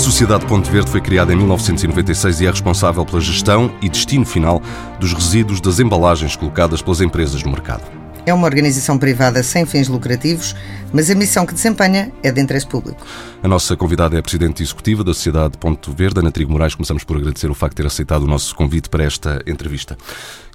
[0.00, 4.62] Sociedade Ponte Verde foi criada em 1996 e é responsável pela gestão e destino final
[4.98, 7.82] dos resíduos das embalagens colocadas pelas empresas no mercado.
[8.24, 10.56] É uma organização privada sem fins lucrativos,
[10.90, 13.04] mas a missão que desempenha é de interesse público.
[13.42, 16.74] A nossa convidada é a Presidente Executiva da Sociedade Ponte Verde, Ana Trigo Moraes.
[16.74, 19.98] Começamos por agradecer o facto de ter aceitado o nosso convite para esta entrevista.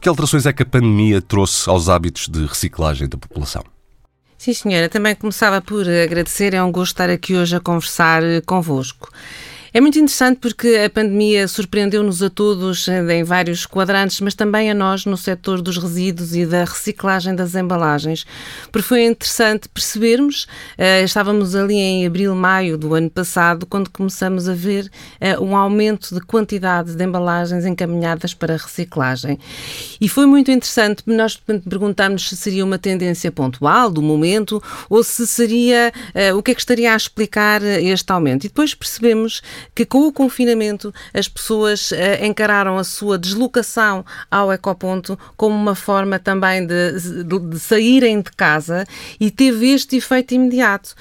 [0.02, 3.64] Que alterações é que a pandemia trouxe aos hábitos de reciclagem da população?
[4.46, 4.88] Sim, senhora.
[4.88, 6.54] Também começava por agradecer.
[6.54, 9.12] É um gosto estar aqui hoje a conversar convosco.
[9.76, 14.72] É muito interessante porque a pandemia surpreendeu-nos a todos eh, em vários quadrantes, mas também
[14.72, 18.26] a nós no setor dos resíduos e da reciclagem das embalagens,
[18.72, 20.48] porque foi interessante percebermos,
[20.80, 24.90] uh, estávamos ali em abril, maio do ano passado, quando começamos a ver
[25.20, 29.38] uh, um aumento de quantidade de embalagens encaminhadas para reciclagem.
[30.00, 35.28] E foi muito interessante, nós perguntámos se seria uma tendência pontual do momento ou se
[35.28, 35.92] seria,
[36.34, 38.46] o que é que estaria a explicar este aumento.
[38.46, 39.42] E depois percebemos
[39.74, 45.76] que com o confinamento as pessoas uh, encararam a sua deslocação ao ecoponto como uma
[45.76, 48.86] forma também de, de, de saírem de casa
[49.20, 50.96] e teve este efeito imediato.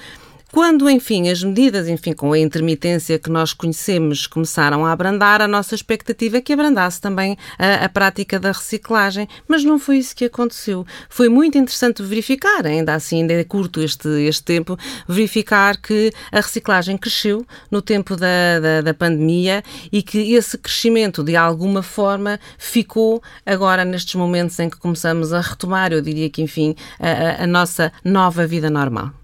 [0.54, 5.48] Quando, enfim, as medidas, enfim, com a intermitência que nós conhecemos, começaram a abrandar, a
[5.48, 10.14] nossa expectativa é que abrandasse também a, a, prática da reciclagem, mas não foi isso
[10.14, 10.86] que aconteceu.
[11.08, 16.36] Foi muito interessante verificar, ainda assim, ainda é curto este, este tempo, verificar que a
[16.36, 19.60] reciclagem cresceu no tempo da, da, da pandemia
[19.90, 25.40] e que esse crescimento, de alguma forma, ficou agora nestes momentos em que começamos a
[25.40, 29.23] retomar, eu diria que, enfim, a, a nossa nova vida normal.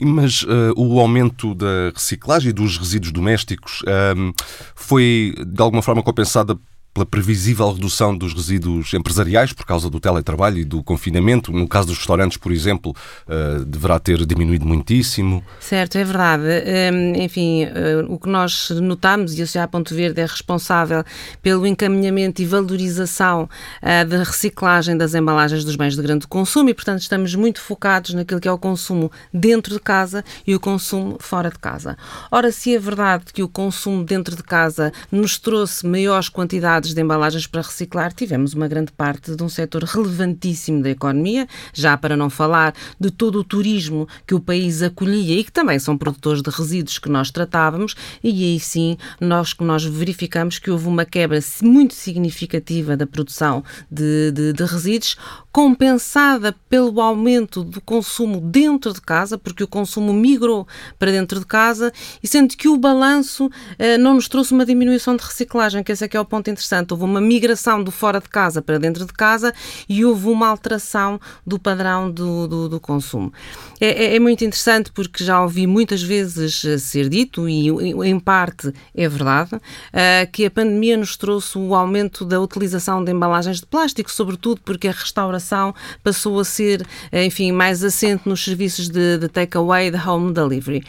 [0.00, 4.34] Mas uh, o aumento da reciclagem dos resíduos domésticos uh,
[4.74, 6.58] foi de alguma forma compensada
[6.96, 11.52] pela previsível redução dos resíduos empresariais por causa do teletrabalho e do confinamento.
[11.52, 12.96] No caso dos restaurantes, por exemplo,
[13.28, 15.44] uh, deverá ter diminuído muitíssimo.
[15.60, 16.44] Certo, é verdade.
[16.92, 21.04] Um, enfim, uh, o que nós notamos, e a Sociedade Ponto Verde é responsável
[21.42, 26.74] pelo encaminhamento e valorização uh, da reciclagem das embalagens dos bens de grande consumo e,
[26.74, 31.18] portanto, estamos muito focados naquilo que é o consumo dentro de casa e o consumo
[31.20, 31.94] fora de casa.
[32.30, 37.00] Ora, se é verdade que o consumo dentro de casa nos trouxe maiores quantidades de
[37.00, 42.16] embalagens para reciclar, tivemos uma grande parte de um setor relevantíssimo da economia, já para
[42.16, 46.42] não falar de todo o turismo que o país acolhia e que também são produtores
[46.42, 51.38] de resíduos que nós tratávamos, e aí sim nós, nós verificamos que houve uma quebra
[51.62, 55.16] muito significativa da produção de, de, de resíduos,
[55.56, 60.68] compensada pelo aumento do consumo dentro de casa, porque o consumo migrou
[60.98, 61.90] para dentro de casa,
[62.22, 66.04] e sendo que o balanço eh, não nos trouxe uma diminuição de reciclagem, que esse
[66.04, 66.75] é que é o ponto interessante.
[66.90, 69.52] Houve uma migração do fora de casa para dentro de casa
[69.88, 73.32] e houve uma alteração do padrão do, do, do consumo.
[73.80, 78.18] É, é, é, muito interessante porque já ouvi muitas vezes eh, ser dito, e em
[78.18, 83.60] parte é verdade, uh, que a pandemia nos trouxe o aumento da utilização de embalagens
[83.60, 89.18] de plástico, sobretudo porque a restauração passou a ser, enfim, mais assente nos serviços de,
[89.18, 90.82] de takeaway, de home delivery.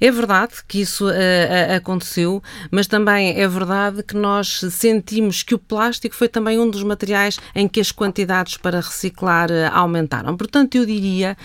[0.00, 5.58] É verdade que isso uh, aconteceu, mas também é verdade que nós sentimos que o
[5.58, 10.36] plástico foi também um dos materiais em que as quantidades para reciclar uh, aumentaram.
[10.36, 11.36] Portanto, eu diria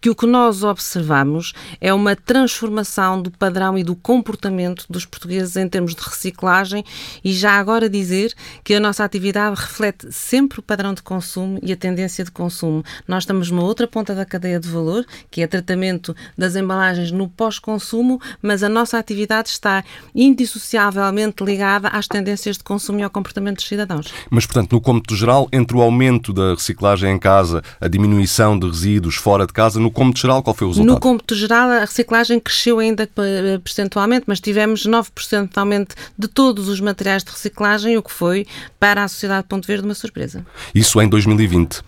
[0.00, 5.56] que o que nós observamos é uma transformação do padrão e do comportamento dos portugueses
[5.56, 6.84] em termos de reciclagem
[7.24, 11.72] e já agora dizer que a nossa atividade reflete sempre o padrão de consumo e
[11.72, 12.84] a tendência de consumo.
[13.06, 17.28] Nós estamos numa outra ponta da cadeia de valor, que é tratamento das embalagens no
[17.28, 19.84] pós-consumo consumo, mas a nossa atividade está
[20.14, 24.12] indissociavelmente ligada às tendências de consumo e ao comportamento dos cidadãos.
[24.30, 28.66] Mas, portanto, no cômputo geral, entre o aumento da reciclagem em casa, a diminuição de
[28.66, 30.94] resíduos fora de casa, no cômputo geral, qual foi o resultado?
[30.94, 36.28] No cômputo geral, a reciclagem cresceu ainda eh, percentualmente, mas tivemos 9% de aumento de
[36.28, 38.46] todos os materiais de reciclagem, o que foi
[38.78, 40.44] para a sociedade Ponto Verde uma surpresa.
[40.74, 41.82] Isso em 2020.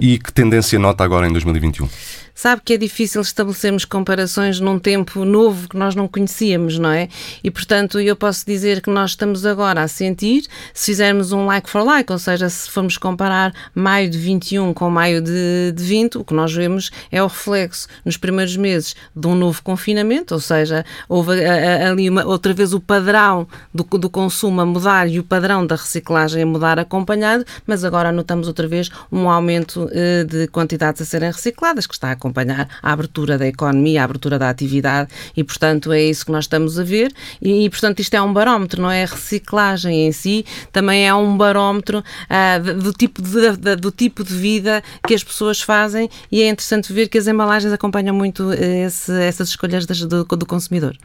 [0.00, 1.88] E que tendência nota agora em 2021?
[2.36, 7.08] Sabe que é difícil estabelecermos comparações num tempo novo que nós não conhecíamos, não é?
[7.42, 10.44] E, portanto, eu posso dizer que nós estamos agora a sentir,
[10.74, 14.90] se fizermos um like for like, ou seja, se formos comparar maio de 21 com
[14.90, 19.26] maio de, de 20, o que nós vemos é o reflexo nos primeiros meses de
[19.26, 24.60] um novo confinamento, ou seja, houve ali uma, outra vez o padrão do, do consumo
[24.60, 28.90] a mudar e o padrão da reciclagem a mudar acompanhado, mas agora notamos outra vez
[29.10, 33.46] um aumento uh, de quantidades a serem recicladas, que está a acompanhar a abertura da
[33.46, 37.64] economia, a abertura da atividade e, portanto, é isso que nós estamos a ver e,
[37.64, 39.04] e portanto, isto é um barómetro, não é?
[39.04, 44.24] A reciclagem em si também é um barómetro uh, do, tipo de, de, do tipo
[44.24, 48.52] de vida que as pessoas fazem e é interessante ver que as embalagens acompanham muito
[48.52, 50.96] esse, essas escolhas do, do consumidor.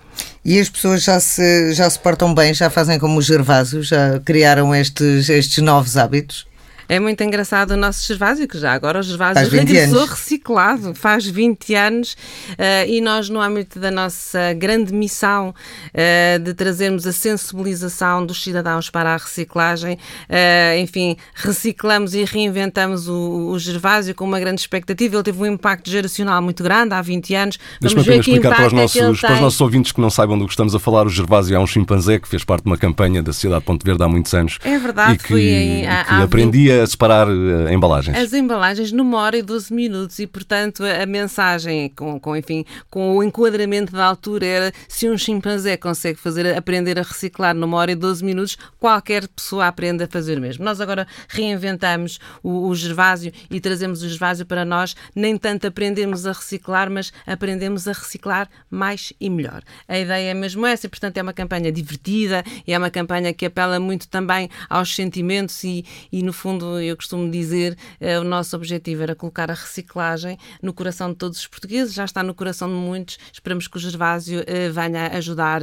[0.44, 4.20] E as pessoas já se, já se portam bem, já fazem como o Gervásio, já
[4.20, 6.51] criaram estes, estes novos hábitos?
[6.92, 11.74] É muito engraçado o nosso Gervásio, que já agora o Gervásio regressou reciclado, faz 20
[11.74, 12.18] anos,
[12.50, 18.44] uh, e nós, no âmbito da nossa grande missão uh, de trazermos a sensibilização dos
[18.44, 24.60] cidadãos para a reciclagem, uh, enfim, reciclamos e reinventamos o, o Gervásio com uma grande
[24.60, 25.16] expectativa.
[25.16, 27.60] Ele teve um impacto geracional muito grande há 20 anos.
[27.80, 30.52] Deixa-me apenas explicar para os, nossos, para os nossos ouvintes que não saibam do que
[30.52, 31.08] estamos a falar.
[31.08, 34.04] O Gervásio é um chimpanzé que fez parte de uma campanha da Sociedade Ponte Verde
[34.04, 34.60] há muitos anos.
[34.62, 38.18] É verdade, e que, em, há, que aprendia a separar uh, embalagens?
[38.18, 42.66] As embalagens numa hora e 12 minutos e, portanto, a, a mensagem com, com, enfim,
[42.90, 47.78] com o enquadramento da altura era se um chimpanzé consegue fazer, aprender a reciclar numa
[47.78, 50.64] hora e 12 minutos, qualquer pessoa aprende a fazer o mesmo.
[50.64, 56.26] Nós agora reinventamos o, o Gervásio e trazemos o Gervásio para nós, nem tanto aprendemos
[56.26, 59.62] a reciclar, mas aprendemos a reciclar mais e melhor.
[59.88, 63.34] A ideia é mesmo essa e, portanto, é uma campanha divertida e é uma campanha
[63.34, 68.24] que apela muito também aos sentimentos e, e no fundo, eu costumo dizer, eh, o
[68.24, 72.34] nosso objetivo era colocar a reciclagem no coração de todos os portugueses, já está no
[72.34, 73.18] coração de muitos.
[73.32, 75.62] Esperamos que o Gervásio eh, venha ajudar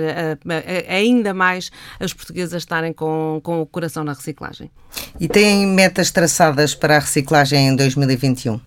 [0.88, 4.70] ainda mais os portugueses a estarem com, com o coração na reciclagem.
[5.20, 8.60] E têm metas traçadas para a reciclagem em 2021?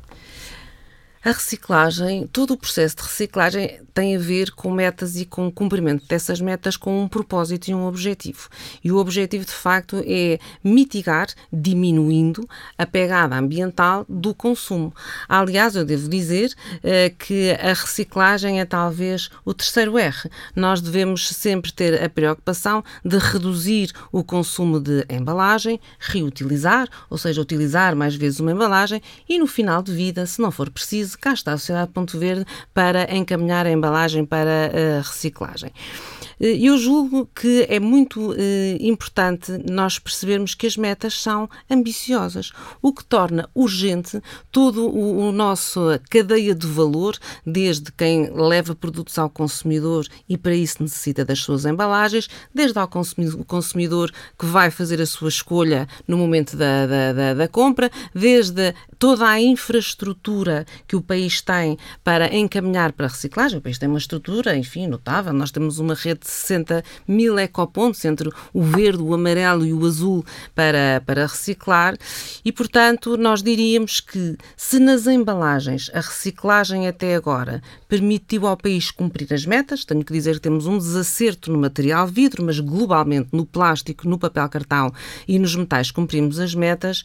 [1.23, 5.51] A reciclagem, todo o processo de reciclagem tem a ver com metas e com o
[5.51, 8.49] cumprimento dessas metas com um propósito e um objetivo.
[8.83, 14.91] E o objetivo, de facto, é mitigar, diminuindo a pegada ambiental do consumo.
[15.29, 20.27] Aliás, eu devo dizer eh, que a reciclagem é talvez o terceiro R.
[20.55, 27.41] Nós devemos sempre ter a preocupação de reduzir o consumo de embalagem, reutilizar, ou seja,
[27.41, 31.33] utilizar mais vezes uma embalagem e no final de vida, se não for preciso, cá
[31.33, 35.71] está a Sociedade Ponto Verde para encaminhar a embalagem para a reciclagem.
[36.41, 42.51] Eh, eu julgo que é muito eh, importante nós percebermos que as metas são ambiciosas,
[42.81, 44.19] o que torna urgente
[44.51, 45.79] todo o, o nosso
[46.09, 47.15] cadeia de valor,
[47.45, 52.87] desde quem leva produtos ao consumidor e para isso necessita das suas embalagens, desde ao
[52.87, 58.73] consumidor que vai fazer a sua escolha no momento da, da, da, da compra, desde
[58.97, 63.59] toda a infraestrutura que o país tem para encaminhar para a reciclagem.
[63.59, 65.33] O país tem uma estrutura, enfim, notável.
[65.33, 70.25] Nós temos uma rede 60 mil ecopontos entre o verde, o amarelo e o azul
[70.55, 71.95] para, para reciclar.
[72.43, 77.61] E, portanto, nós diríamos que se nas embalagens a reciclagem até agora
[77.91, 82.07] permitiu ao país cumprir as metas, tenho que dizer que temos um desacerto no material
[82.07, 84.93] vidro, mas globalmente no plástico, no papel cartão
[85.27, 87.03] e nos metais cumprimos as metas,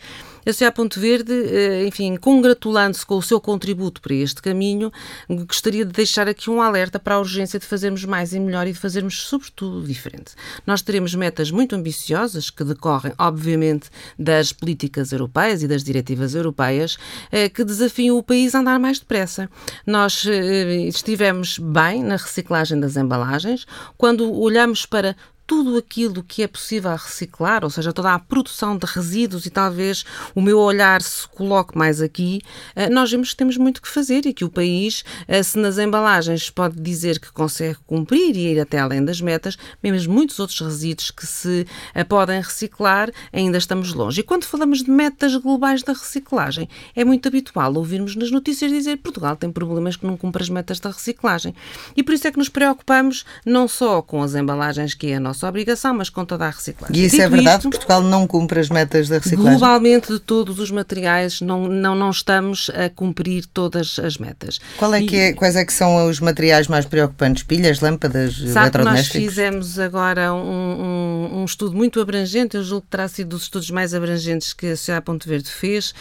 [0.48, 4.92] a Sociedade Ponto Verde, eh, enfim, congratulando-se com o seu contributo para este caminho,
[5.28, 8.72] gostaria de deixar aqui um alerta para a urgência de fazermos mais e melhor e
[8.72, 10.36] de fazermos, sobretudo, diferente.
[10.64, 16.96] Nós teremos metas muito ambiciosas que decorrem, obviamente, das políticas europeias e das diretivas europeias
[17.32, 19.50] eh, que desafiam o país a andar mais depressa.
[19.84, 23.66] Nós eh, estivemos bem na reciclagem das embalagens.
[23.96, 28.84] Quando olhamos para tudo aquilo que é possível reciclar, ou seja, toda a produção de
[28.84, 30.04] resíduos e talvez
[30.34, 32.40] o meu olhar se coloque mais aqui,
[32.74, 35.78] eh, nós vemos que temos muito que fazer e que o país, eh, se nas
[35.78, 40.60] embalagens pode dizer que consegue cumprir e ir até além das metas, mesmo muitos outros
[40.60, 44.20] resíduos que se eh, podem reciclar, ainda estamos longe.
[44.20, 48.96] E quando falamos de metas globais da reciclagem, é muito habitual ouvirmos nas notícias dizer
[48.96, 51.54] que Portugal tem problemas que não cumpre as metas da reciclagem.
[51.96, 55.20] E por isso é que nos preocupamos não só com as embalagens que é a
[55.20, 56.96] nossa nossa obrigação, mas com toda a reciclagem.
[56.96, 57.58] E isso é Dito é verdade?
[57.58, 59.58] Isto, Portugal não cumpre as metas da reciclagem?
[59.58, 64.58] Globalmente, de todos os materiais, não, não, não estamos a cumprir todas as metas.
[64.78, 67.42] Qual é que é, quais é que são os materiais mais preocupantes?
[67.42, 69.14] Pilhas, lâmpadas, sabe eletrodomésticos?
[69.14, 73.42] Nós fizemos agora um, um, um, estudo muito abrangente, eu julgo que terá sido dos
[73.42, 75.94] estudos mais abrangentes que a Sociedade Ponto Verde fez,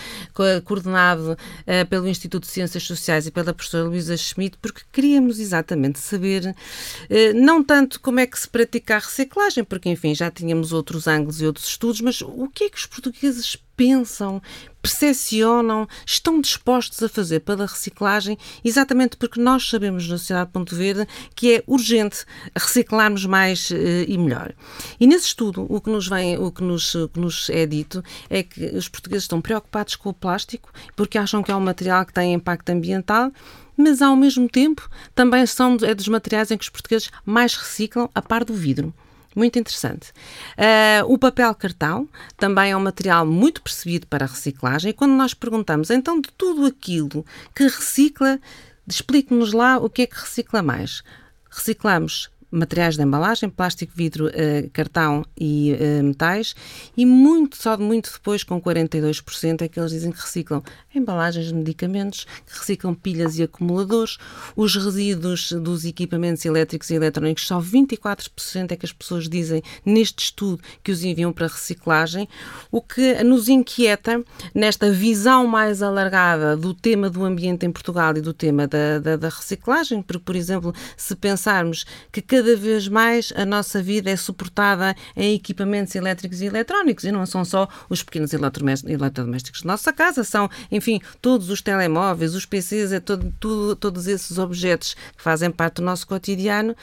[0.63, 5.99] coordenado uh, pelo Instituto de Ciências Sociais e pela professora Luísa Schmidt, porque queríamos exatamente
[5.99, 10.29] saber, uh, não tanto como é que se pratica a reciclagem, reciclagem, porque, enfim, já
[10.29, 14.41] tínhamos outros ângulos e outros estudos, mas o que é que os portugueses pensam,
[14.81, 21.05] percepcionam, estão dispostos a fazer pela reciclagem, exatamente porque nós sabemos na Sociedade Ponto Verde
[21.35, 23.75] que é urgente reciclarmos mais uh,
[24.07, 24.53] e melhor.
[24.97, 28.01] E nesse estudo, o que nos vem, o que nos, o que nos é dito
[28.29, 32.05] é que os portugueses estão preocupados com o plástico porque acham que é um material
[32.05, 33.31] que tem impacto ambiental
[33.77, 38.09] mas ao mesmo tempo também são é dos materiais em que os portugueses mais reciclam,
[38.15, 38.93] a par do vidro.
[39.35, 40.11] Muito interessante.
[40.57, 44.91] Uh, o papel cartão também é um material muito percebido para a reciclagem.
[44.91, 48.39] E quando nós perguntamos, então, de tudo aquilo que recicla,
[48.87, 51.03] explique-nos lá o que é que recicla mais.
[51.49, 56.55] Reciclamos materiais de embalagem, plástico, vidro, uh, cartão e uh, metais,
[56.95, 61.47] e muito, só de muito depois, com 42%, é que eles dizem que reciclam embalagens
[61.47, 64.17] de medicamentos, que reciclam pilhas e acumuladores,
[64.55, 70.25] os resíduos dos equipamentos elétricos e eletrónicos, só 24% é que as pessoas dizem neste
[70.25, 72.27] estudo que os enviam para reciclagem,
[72.71, 78.21] o que nos inquieta nesta visão mais alargada do tema do ambiente em Portugal e
[78.21, 83.31] do tema da, da, da reciclagem, porque, por exemplo, se pensarmos que cada vez mais
[83.33, 88.03] a nossa vida é suportada em equipamentos elétricos e eletrónicos, e não são só os
[88.03, 93.75] pequenos eletrodomésticos da nossa casa, são, enfim, todos os telemóveis, os PCs, é todo, tudo,
[93.75, 96.75] todos esses objetos que fazem parte do nosso cotidiano,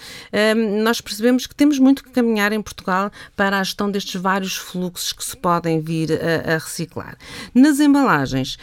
[0.57, 4.57] um, nós percebemos que temos muito que caminhar em Portugal para a gestão destes vários
[4.57, 7.19] fluxos que se podem vir a, a reciclar.
[7.55, 8.57] Nas embalagens,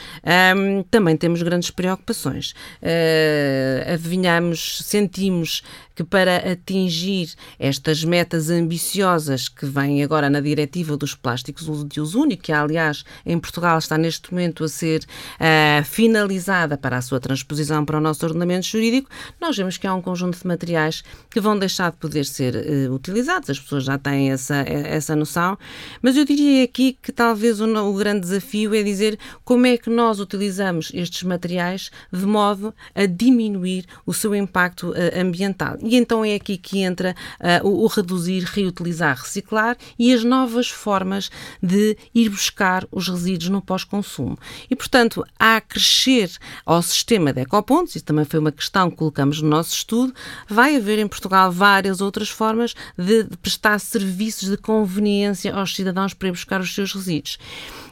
[0.56, 2.51] um, também temos grandes preocupações.
[2.82, 5.63] Uh, adivinhamos, sentimos
[6.00, 12.22] que para atingir estas metas ambiciosas que vêm agora na diretiva dos plásticos de uso
[12.22, 17.20] único, que aliás em Portugal está neste momento a ser uh, finalizada para a sua
[17.20, 19.10] transposição para o nosso ordenamento jurídico,
[19.41, 22.94] nós vemos que há um conjunto de materiais que vão deixar de poder ser uh,
[22.94, 23.50] utilizados.
[23.50, 25.58] As pessoas já têm essa, essa noção,
[26.01, 29.89] mas eu diria aqui que talvez o, o grande desafio é dizer como é que
[29.89, 35.77] nós utilizamos estes materiais de modo a diminuir o seu impacto ambiental.
[35.89, 40.69] E então é aqui que entra uh, o, o, reduzir, reutilizar, reciclar e as novas
[40.69, 41.31] formas
[41.63, 44.38] de ir buscar os resíduos no pós-consumo.
[44.69, 46.29] E, portanto, a crescer
[46.63, 50.13] ao sistema de ecopontos, isso também foi uma questão que colocamos no nosso estudo,
[50.48, 56.13] vai haver em Portugal várias outras formas de, de prestar serviços de conveniência aos cidadãos
[56.13, 57.39] para ir buscar os seus resíduos.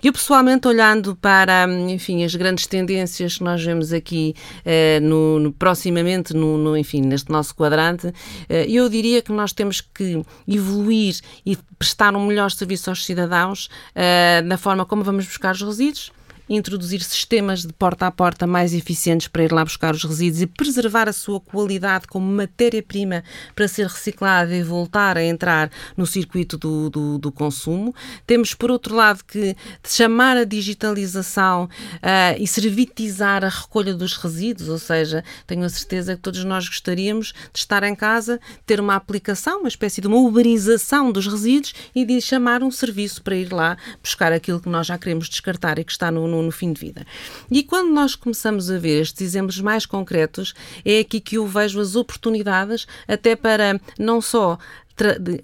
[0.03, 5.51] Eu, pessoalmente, olhando para, enfim, as grandes tendências que nós vemos aqui eh, no, no,
[5.51, 7.86] proximamente, no, no, enfim, neste nosso quadrante,
[8.49, 13.69] eh, eu diria que nós temos que evoluir e prestar um melhor serviço aos cidadãos
[13.95, 16.11] eh, na forma como vamos buscar os resíduos,
[16.49, 20.47] introduzir sistemas de porta a porta mais eficientes para ir lá buscar os resíduos e
[20.47, 23.23] preservar a sua qualidade como matéria-prima
[23.55, 27.93] para ser reciclada e voltar a entrar no circuito do, do, do consumo.
[28.25, 34.69] Temos, por outro lado, que chamar a digitalização uh, e servitizar a recolha dos resíduos,
[34.69, 38.95] ou seja, tenho a certeza que todos nós gostaríamos de estar em casa, ter uma
[38.95, 43.51] aplicação, uma espécie de uma uberização dos resíduos e de chamar um serviço para ir
[43.51, 46.51] lá buscar aquilo que nós já queremos descartar e que está no, no no, no
[46.51, 47.05] fim de vida.
[47.49, 50.53] E quando nós começamos a ver estes exemplos mais concretos,
[50.85, 54.57] é aqui que eu vejo as oportunidades até para não só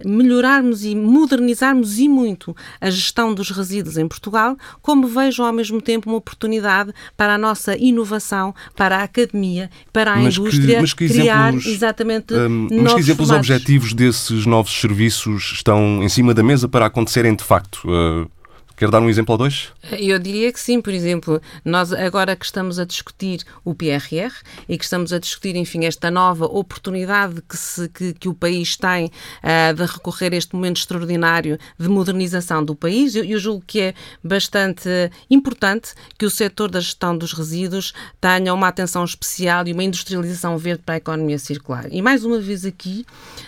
[0.04, 5.82] melhorarmos e modernizarmos e muito a gestão dos resíduos em Portugal, como vejo ao mesmo
[5.82, 10.82] tempo uma oportunidade para a nossa inovação, para a academia, para a mas indústria que,
[10.82, 13.50] mas que criar exemplos, exatamente um, Mas que exemplos formatos.
[13.50, 17.84] objetivos desses novos serviços estão em cima da mesa para acontecerem de facto?
[17.86, 18.33] Uh...
[18.76, 19.72] Quer dar um exemplo ou dois?
[19.92, 24.34] Eu diria que sim, por exemplo, nós agora que estamos a discutir o PRR
[24.68, 28.76] e que estamos a discutir, enfim, esta nova oportunidade que, se, que, que o país
[28.76, 33.64] tem uh, de recorrer a este momento extraordinário de modernização do país, eu, eu, julgo
[33.66, 34.90] que é bastante
[35.30, 40.58] importante que o setor da gestão dos resíduos tenha uma atenção especial e uma industrialização
[40.58, 41.86] verde para a economia circular.
[41.92, 43.06] E mais uma vez aqui,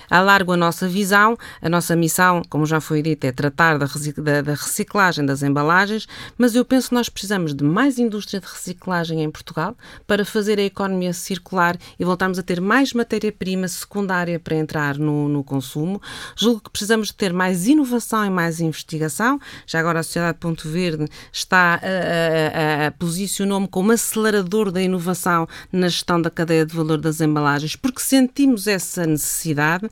[0.08, 4.42] alargo a nossa visão, a nossa missão, como já foi dito, é tratar da, da,
[4.42, 6.08] da reciclagem reciclagem das embalagens,
[6.38, 10.60] mas eu penso que nós precisamos de mais indústria de reciclagem em Portugal para fazer
[10.60, 16.02] a economia circular e voltarmos a ter mais matéria-prima secundária para entrar no, no consumo.
[16.36, 19.40] Julgo que precisamos de ter mais inovação e mais investigação.
[19.66, 25.48] Já agora a Sociedade Ponto Verde está a, a, a posicionou-me como acelerador da inovação
[25.72, 29.90] na gestão da cadeia de valor das embalagens, porque sentimos essa necessidade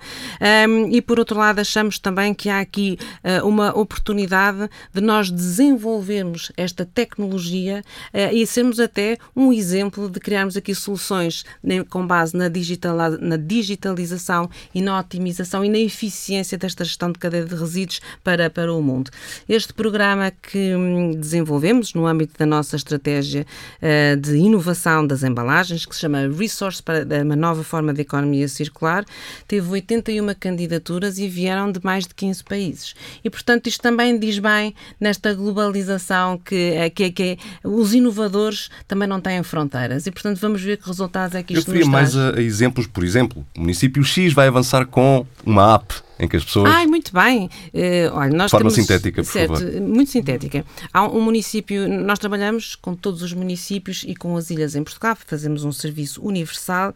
[0.67, 5.12] um, e, por outro lado, achamos também que há aqui uh, uma oportunidade de nós
[5.13, 11.83] nós desenvolvermos esta tecnologia uh, e sermos até um exemplo de criarmos aqui soluções né,
[11.83, 17.19] com base na, digital, na digitalização e na otimização e na eficiência desta gestão de
[17.19, 19.11] cadeia de resíduos para, para o mundo.
[19.47, 23.45] Este programa que hum, desenvolvemos no âmbito da nossa estratégia
[23.81, 28.47] uh, de inovação das embalagens, que se chama Resource para uma nova forma de economia
[28.47, 29.05] circular,
[29.47, 32.95] teve 81 candidaturas e vieram de mais de 15 países.
[33.23, 34.73] E, portanto, isto também diz bem
[35.03, 40.07] nesta globalização que, eh, que, que os inovadores também não têm fronteiras.
[40.07, 42.87] E, portanto, vamos ver que resultados é que isto Eu referia mais a, a exemplos,
[42.87, 46.71] por exemplo, o município X vai avançar com uma app em que as pessoas.
[46.71, 47.49] Ai, muito bem.
[47.73, 49.81] Uh, olha, nós forma temos, sintética, por certo, favor.
[49.81, 50.65] Muito sintética.
[50.93, 55.17] Há um município, nós trabalhamos com todos os municípios e com as ilhas em Portugal,
[55.25, 56.93] fazemos um serviço universal,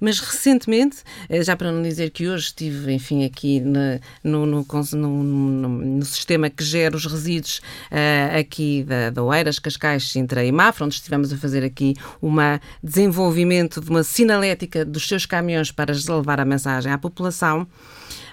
[0.00, 0.98] mas recentemente,
[1.30, 6.50] uh, já para não dizer que hoje estive, enfim, aqui no, no, no, no, sistema
[6.50, 7.60] que gera os resíduos
[7.90, 12.38] uh, aqui da, da Oeiras, Cascais, Sintra e Mafra, onde estivemos a fazer aqui um
[12.82, 17.66] desenvolvimento de uma sinalética dos seus caminhões para levar a mensagem à população.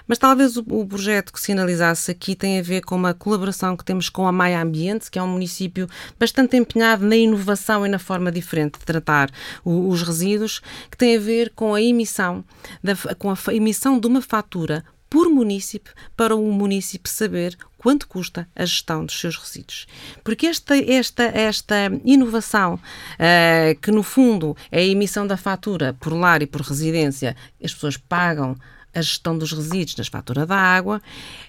[0.06, 3.84] Mas talvez o, o, projeto que sinalizasse aqui tem a ver com uma colaboração que
[3.84, 7.98] temos com a Maia Ambiente, que é um município bastante empenhado na inovação e na
[7.98, 9.30] forma diferente de tratar
[9.64, 10.60] o, os resíduos,
[10.90, 12.44] que tem a ver com a emissão,
[12.82, 18.48] da, com a emissão de uma fatura por município para o município saber quanto custa
[18.54, 19.86] a gestão dos seus resíduos.
[20.24, 26.12] Porque esta, esta, esta inovação, uh, que no fundo é a emissão da fatura por
[26.12, 28.56] lar e por residência, as pessoas pagam
[28.96, 31.00] a gestão dos resíduos na fatura da água,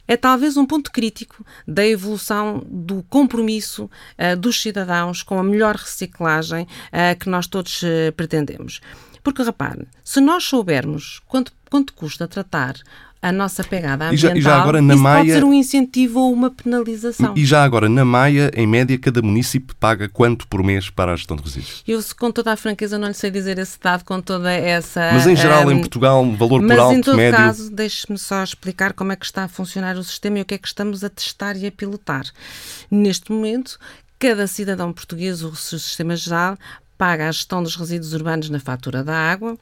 [0.07, 5.75] é talvez um ponto crítico da evolução do compromisso uh, dos cidadãos com a melhor
[5.75, 8.81] reciclagem uh, que nós todos uh, pretendemos.
[9.23, 12.75] Porque, repare, se nós soubermos quanto, quanto custa tratar
[13.21, 15.53] a nossa pegada ambiental, e já, e já agora, na isso Maia, pode ser um
[15.53, 17.33] incentivo ou uma penalização.
[17.35, 21.15] E já agora, na Maia, em média, cada município paga quanto por mês para a
[21.15, 21.83] gestão de resíduos?
[21.87, 25.11] Eu, com toda a franqueza, não lhe sei dizer esse dado com toda essa...
[25.13, 27.37] Mas, em geral, um, em Portugal, valor por alto, Mas, em todo médio...
[27.37, 30.53] caso, deixe-me só explicar como é que está a funcionar o sistema e o que
[30.53, 32.25] é que estamos a testar e a pilotar.
[32.91, 33.79] Neste momento,
[34.19, 36.57] cada cidadão português, o sistema geral,
[36.97, 39.57] paga a gestão dos resíduos urbanos na fatura da água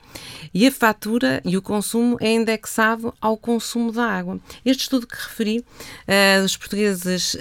[0.54, 4.40] e a fatura e o consumo é indexado ao consumo da água.
[4.64, 7.38] Este estudo que referi uh, dos portugueses uh,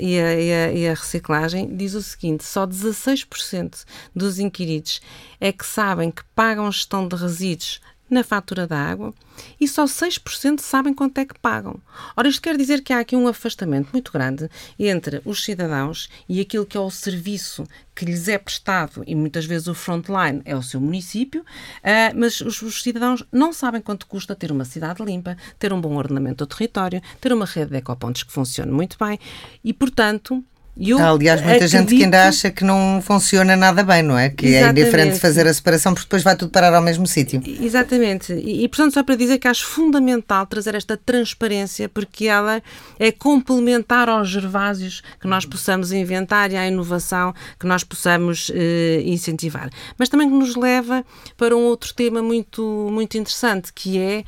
[0.00, 5.00] e, a, e, a, e, a, reciclagem diz o seguinte: só 16% dos inquiridos
[5.40, 9.12] é que sabem que pagam gestão de resíduos na fatura da água
[9.60, 11.80] e só 6% sabem quanto é que pagam.
[12.16, 16.40] Ora, isto quer dizer que há aqui um afastamento muito grande entre os cidadãos e
[16.40, 20.54] aquilo que é o serviço que lhes é prestado, e muitas vezes o frontline é
[20.54, 25.36] o seu município, uh, mas os, cidadãos não sabem quanto custa ter uma cidade limpa,
[25.58, 29.18] ter um bom ordenamento do território, ter uma rede de ecopontos que funcione muito bem
[29.64, 30.44] e, portanto,
[30.78, 31.70] eu Aliás, muita acredito...
[31.70, 34.30] gente que ainda acha que não funciona nada bem, não é?
[34.30, 34.80] Que é Exatamente.
[34.80, 37.42] é diferente fazer a separação porque depois vai tudo parar ao mesmo sítio.
[37.60, 38.32] Exatamente.
[38.32, 42.62] E, e, portanto, só para dizer que acho fundamental trazer esta transparência porque ela
[42.98, 49.02] é complementar aos gervásios que nós possamos inventar e à inovação que nós possamos eh,
[49.04, 49.70] incentivar.
[49.98, 51.04] Mas também que nos leva
[51.36, 54.24] para um outro tema muito, muito interessante que é,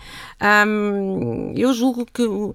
[0.67, 2.55] hum, eu julgo que uh,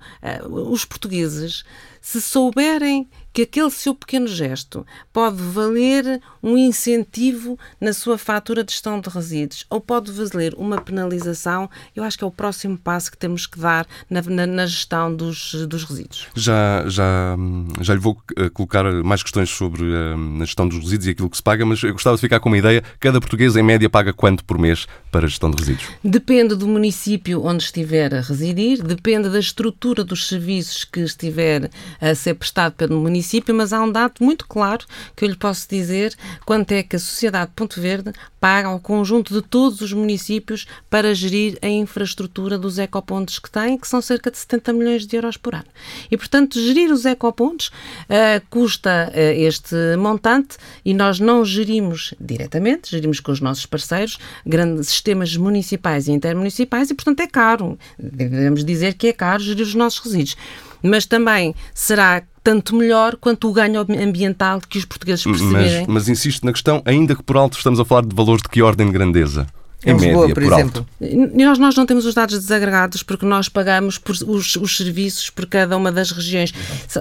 [0.69, 1.63] os portugueses
[2.01, 8.71] se souberem que aquele seu pequeno gesto pode valer um incentivo na sua fatura de
[8.71, 13.11] gestão de resíduos ou pode valer uma penalização, eu acho que é o próximo passo
[13.11, 16.27] que temos que dar na, na, na gestão dos, dos resíduos.
[16.33, 17.35] Já, já,
[17.81, 21.29] já lhe vou eh, colocar mais questões sobre eh, a gestão dos resíduos e aquilo
[21.29, 22.81] que se paga, mas eu gostava de ficar com uma ideia.
[23.01, 25.89] Cada português, em média, paga quanto por mês para a gestão de resíduos?
[26.01, 31.69] Depende do município onde estiver a residir, depende da estrutura dos serviços que estiver
[31.99, 34.85] a ser prestado pelo município município, mas há um dado muito claro
[35.15, 39.33] que eu lhe posso dizer quanto é que a Sociedade Ponto Verde paga ao conjunto
[39.33, 44.29] de todos os municípios para gerir a infraestrutura dos ecopontos que têm, que são cerca
[44.29, 45.65] de 70 milhões de euros por ano.
[46.11, 52.91] E, portanto, gerir os ecopontos uh, custa uh, este montante e nós não gerimos diretamente,
[52.91, 57.79] gerimos com os nossos parceiros, grandes sistemas municipais e intermunicipais e, portanto, é caro.
[57.97, 60.37] Devemos dizer que é caro gerir os nossos resíduos.
[60.81, 65.79] Mas também será tanto melhor quanto o ganho ambiental que os portugueses perceberem.
[65.79, 68.49] Mas, mas insisto na questão, ainda que por alto estamos a falar de valores de
[68.49, 69.47] que ordem de grandeza?
[69.83, 70.87] Em Lisboa, média, por, por exemplo.
[71.35, 75.45] Nós, nós não temos os dados desagradados porque nós pagamos por os, os serviços por
[75.45, 76.53] cada uma das regiões.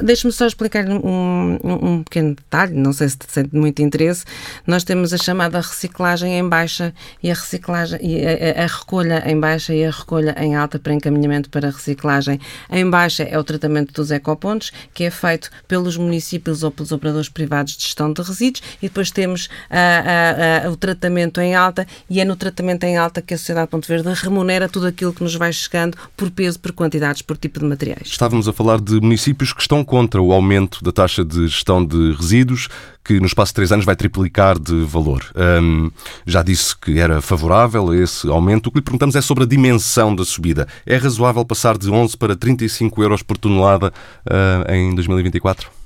[0.03, 4.25] Deixe-me só explicar um, um, pequeno detalhe, não sei se tem muito interesse.
[4.67, 9.39] Nós temos a chamada reciclagem em baixa e a reciclagem e a, a, recolha em
[9.39, 12.39] baixa e a recolha em alta para encaminhamento para reciclagem.
[12.71, 17.29] Em baixa é o tratamento dos ecopontos, que é feito pelos municípios ou pelos operadores
[17.31, 22.25] privados de gestão de resíduos, e depois temos a, o tratamento em alta e é
[22.25, 25.53] no tratamento em alta que a Sociedade Ponto Verde remunera tudo aquilo que nos vai
[25.53, 28.09] chegando por peso, por quantidades, por tipo de materiais.
[28.09, 32.13] Estávamos a falar de municípios que estão contra o aumento da taxa de gestão de
[32.13, 32.69] resíduos,
[33.05, 35.25] que no espaço de três anos vai triplicar de valor.
[35.37, 35.91] Um,
[36.27, 38.69] já disse que era favorável a esse aumento.
[38.69, 40.67] O que lhe perguntamos é sobre a dimensão da subida.
[40.87, 43.93] É razoável passar de 11 para 35 euros por tonelada
[44.27, 45.84] uh, em 2024?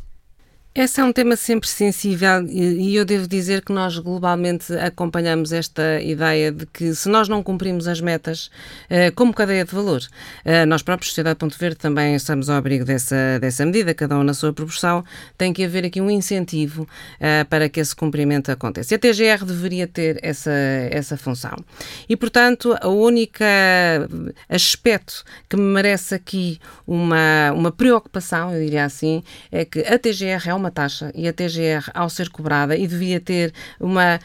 [0.79, 6.01] Esse é um tema sempre sensível e eu devo dizer que nós globalmente acompanhamos esta
[6.01, 8.49] ideia de que se nós não cumprimos as metas
[8.88, 10.01] eh, como cadeia de valor,
[10.45, 14.23] eh, nós próprios, Sociedade Ponto Verde, também estamos ao abrigo dessa, dessa medida, cada um
[14.23, 15.05] na sua proporção,
[15.37, 16.87] tem que haver aqui um incentivo
[17.19, 18.95] eh, para que esse cumprimento aconteça.
[18.95, 20.53] E a TGR deveria ter essa,
[20.93, 21.57] essa função.
[22.09, 23.43] E, portanto, o único
[24.49, 30.49] aspecto que me merece aqui uma, uma preocupação, eu diria assim, é que a TGR
[30.49, 34.20] é uma uma taxa e a TGR, ao ser cobrada, e devia ter uma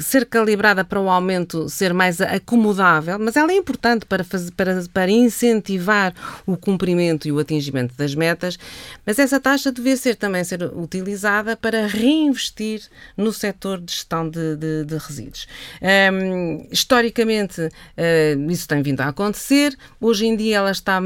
[0.00, 4.84] ser calibrada para o aumento ser mais acomodável, mas ela é importante para, fazer, para,
[4.92, 6.14] para incentivar
[6.46, 8.56] o cumprimento e o atingimento das metas,
[9.04, 12.82] mas essa taxa devia ser também ser utilizada para reinvestir
[13.16, 15.48] no setor de gestão de, de, de resíduos.
[16.12, 21.00] Um, historicamente, uh, isso tem vindo a acontecer, hoje em dia ela está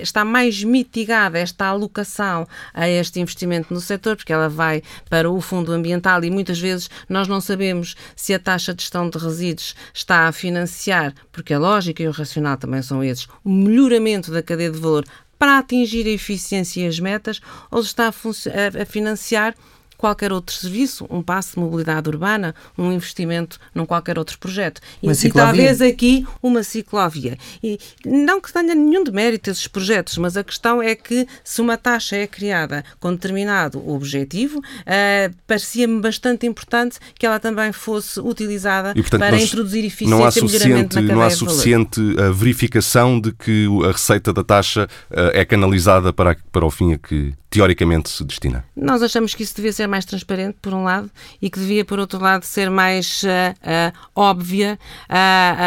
[0.00, 5.40] está mais mitigada esta alocação a este investimento no setor, porque ela vai para o
[5.40, 9.74] fundo ambiental e muitas vezes nós não sabemos se a taxa de gestão de resíduos
[9.92, 14.42] está a financiar, porque a lógica e o racional também são esses, o melhoramento da
[14.42, 15.04] cadeia de valor
[15.38, 19.54] para atingir a eficiência e as metas, ou está a, a financiar
[20.02, 24.80] qualquer outro serviço, um passo de mobilidade urbana, um investimento num qualquer outro projeto.
[25.00, 27.38] Uma e, e talvez aqui uma ciclovia.
[27.62, 31.76] E não que tenha nenhum demérito esses projetos, mas a questão é que se uma
[31.76, 38.94] taxa é criada com determinado objetivo, uh, parecia-me bastante importante que ela também fosse utilizada
[38.96, 42.34] e, portanto, para introduzir eficiência não há e melhoramento na cadeia Não há suficiente uh,
[42.34, 46.98] verificação de que a receita da taxa uh, é canalizada para, para o fim a
[46.98, 48.64] que teoricamente se destina?
[48.74, 51.98] Nós achamos que isso devia ser mais transparente, por um lado, e que devia, por
[51.98, 54.78] outro lado, ser mais uh, uh, óbvia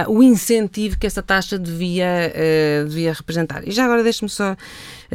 [0.08, 2.34] uh, o incentivo que essa taxa devia,
[2.88, 3.68] devia representar.
[3.68, 4.56] E já agora deixe-me só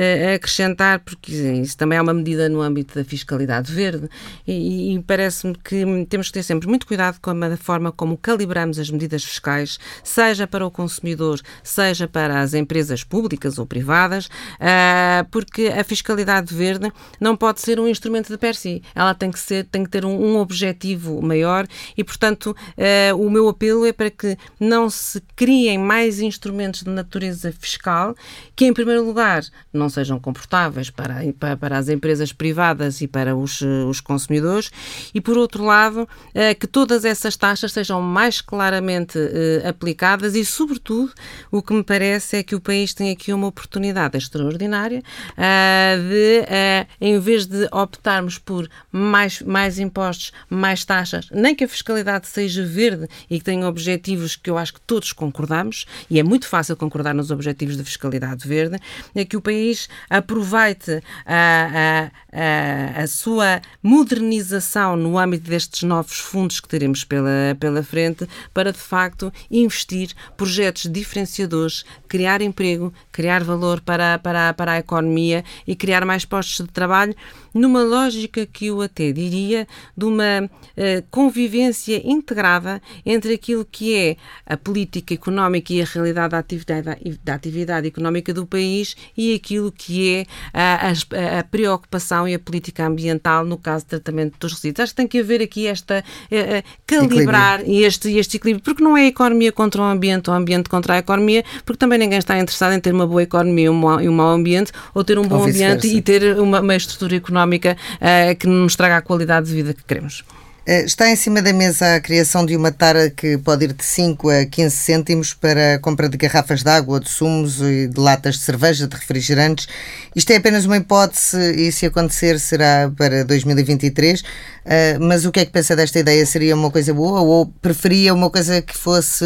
[0.01, 4.09] uh, acrescentar, porque isso também é uma medida no âmbito da fiscalidade verde,
[4.47, 8.79] e, e parece-me que temos que ter sempre muito cuidado com a forma como calibramos
[8.79, 15.29] as medidas fiscais, seja para o consumidor, seja para as empresas públicas ou privadas, uh,
[15.31, 19.39] porque a fiscalidade verde não pode ser um instrumento de per si, ela tem que,
[19.39, 23.93] ser, tem que ter um, um objetivo maior e, portanto, uh, o meu apelo é
[23.93, 28.15] para que não se criem mais instrumentos de natureza fiscal
[28.57, 33.37] que, em primeiro lugar, não sejam confortáveis para, para, para as empresas privadas e para
[33.37, 34.71] os, os consumidores,
[35.15, 40.45] e por outro lado, eh, que todas essas taxas sejam mais claramente eh, aplicadas e,
[40.45, 41.13] sobretudo,
[41.51, 45.03] o que me parece é que o país tem aqui uma oportunidade extraordinária
[45.37, 51.69] eh, de, em vez de optarmos por mais, mais impostos, mais taxas, nem que a
[51.69, 56.23] fiscalidade seja verde e que tenha objetivos que eu acho que todos concordamos, e é
[56.23, 58.79] muito fácil concordar nos objetivos da fiscalidade verde,
[59.15, 66.19] é que o país país aproveite a, a, a, sua modernização no âmbito destes novos
[66.19, 73.45] fundos que teremos pela, pela frente para, de facto, investir projetos diferenciadores, criar emprego, criar
[73.45, 77.15] valor para, para, para a economia e criar mais postos de trabalho
[77.55, 84.17] numa lógica que eu até diria de uma uh, convivência integrada entre aquilo que é
[84.45, 89.71] a política económica e a realidade da atividade, da atividade económica do país e aquilo
[89.71, 94.53] que é a, a, a, preocupação e a política ambiental no caso do tratamento dos
[94.53, 94.81] resíduos.
[94.81, 97.87] Acho que tem que haver aqui esta uh, calibrar equilíbrio.
[97.87, 100.95] este, este equilíbrio, porque não é a economia contra o ambiente ou o ambiente contra
[100.95, 104.31] a economia, porque também ninguém está interessado em ter uma boa economia e um mau
[104.31, 108.75] ambiente, ou ter um bom ambiente e ter uma, uma estrutura económica uh, que nos
[108.75, 110.25] traga a qualidade de vida que queremos.
[110.67, 113.83] Eh, está em cima da mesa a criação de uma tara que pode ir de
[113.83, 117.99] 5 a 15 cêntimos para a compra de garrafas de água, de sumos e de
[117.99, 119.67] latas de cerveja, de refrigerantes.
[120.15, 124.23] Isto é apenas uma hipótese e, se acontecer, será para 2023.
[124.67, 126.25] Eh, mas o que é que pensa desta ideia?
[126.27, 129.25] Seria uma coisa boa ou preferia uma coisa que fosse,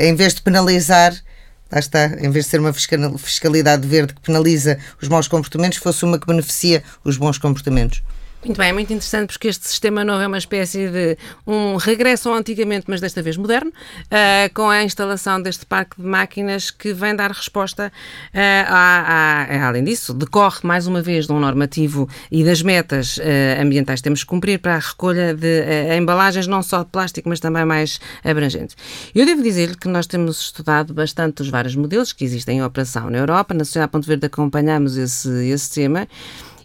[0.00, 1.14] em vez de penalizar,
[1.70, 6.04] lá está, em vez de ser uma fiscalidade verde que penaliza os maus comportamentos, fosse
[6.04, 8.02] uma que beneficia os bons comportamentos?
[8.42, 12.30] Muito bem, é muito interessante porque este sistema novo é uma espécie de um regresso
[12.30, 16.94] ao antigamente, mas desta vez moderno, uh, com a instalação deste parque de máquinas que
[16.94, 17.92] vem dar resposta
[18.32, 23.18] uh, a, a, além disso, decorre mais uma vez de um normativo e das metas
[23.18, 24.00] uh, ambientais.
[24.00, 27.66] Que temos que cumprir para a recolha de embalagens, não só de plástico, mas também
[27.66, 28.74] mais abrangentes.
[29.14, 33.10] Eu devo dizer que nós temos estudado bastante os vários modelos que existem em operação
[33.10, 36.08] na Europa, na Sociedade Ponto Verde acompanhamos esse, esse tema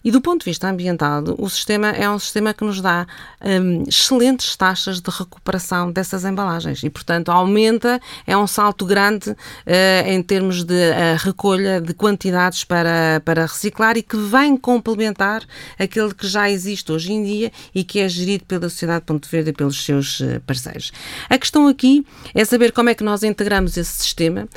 [0.05, 3.07] e do ponto de vista ambiental, o sistema é um sistema que nos dá
[3.43, 9.35] um, excelentes taxas de recuperação dessas embalagens e, portanto, aumenta, é um salto grande uh,
[10.05, 15.41] em termos de uh, recolha de quantidades para, para reciclar e que vem complementar
[15.79, 19.49] aquele que já existe hoje em dia e que é gerido pela Sociedade Ponto Verde
[19.49, 20.91] e pelos seus uh, parceiros.
[21.27, 24.47] A questão aqui é saber como é que nós integramos esse sistema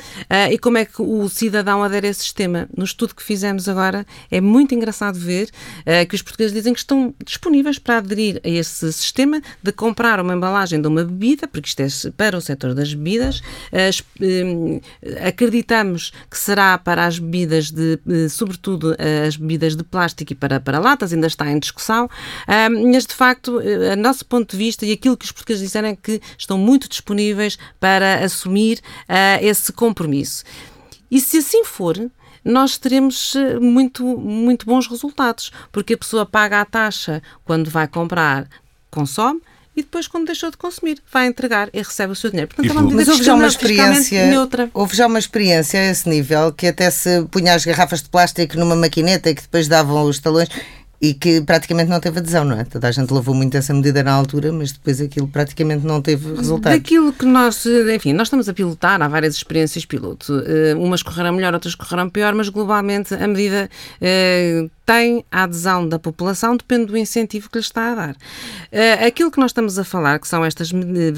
[0.51, 2.69] e como é que o cidadão adere a esse sistema.
[2.75, 6.73] No estudo que fizemos agora, é muito engraçado ver dizer uh, que os portugueses dizem
[6.73, 11.47] que estão disponíveis para aderir a esse sistema de comprar uma embalagem de uma bebida,
[11.47, 13.39] porque isto é para o setor das bebidas.
[13.39, 14.81] Uh,
[15.25, 17.99] acreditamos que será para as bebidas de,
[18.29, 18.95] sobretudo
[19.27, 22.09] as bebidas de plástico e para, para latas, ainda está em discussão,
[22.47, 23.59] mas de facto,
[23.91, 26.87] a nosso ponto de vista e aquilo que os portugueses disseram é que estão muito
[26.87, 28.79] disponíveis para assumir
[29.41, 30.43] esse compromisso.
[31.09, 31.97] E se assim for,
[32.43, 37.87] nós teremos eh, muito, muito bons resultados, porque a pessoa paga a taxa quando vai
[37.87, 38.47] comprar,
[38.89, 39.41] consome,
[39.79, 42.53] e depois, quando deixou de consumir, vai entregar e recebe o seu dinheiro.
[42.53, 44.69] Portanto, é uma Mas houve já uma experiência neutra.
[44.73, 48.57] Houve já uma experiência a esse nível que até se punha as garrafas de plástico
[48.57, 50.49] numa maquineta e que depois davam os talões
[51.01, 52.65] e que praticamente não teve adesão, não é?
[52.65, 56.35] Toda a gente levou muito essa medida na altura, mas depois aquilo praticamente não teve
[56.35, 56.73] resultado.
[56.73, 60.43] Daquilo que nós, enfim, nós estamos a pilotar, há várias experiências piloto.
[60.45, 63.69] Eh, umas correram melhor, outras correram pior, mas globalmente a medida
[64.01, 68.15] eh, tem a adesão da população, depende do incentivo que lhe está a dar.
[68.15, 70.71] Uh, aquilo que nós estamos a falar, que são estes